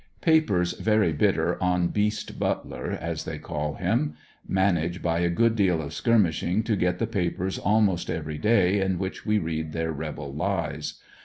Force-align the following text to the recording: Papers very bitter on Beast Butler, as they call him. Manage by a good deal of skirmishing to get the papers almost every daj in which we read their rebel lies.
Papers 0.21 0.73
very 0.79 1.13
bitter 1.13 1.61
on 1.61 1.89
Beast 1.89 2.39
Butler, 2.39 2.89
as 2.89 3.23
they 3.23 3.37
call 3.37 3.75
him. 3.75 4.15
Manage 4.47 4.99
by 5.03 5.19
a 5.19 5.29
good 5.29 5.55
deal 5.55 5.79
of 5.79 5.93
skirmishing 5.93 6.63
to 6.63 6.75
get 6.75 6.97
the 6.97 7.05
papers 7.05 7.59
almost 7.59 8.09
every 8.09 8.39
daj 8.39 8.81
in 8.83 8.97
which 8.97 9.27
we 9.27 9.37
read 9.37 9.73
their 9.73 9.91
rebel 9.91 10.33
lies. 10.33 10.95